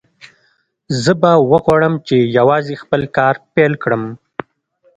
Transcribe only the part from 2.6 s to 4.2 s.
خپل کار پیل کړم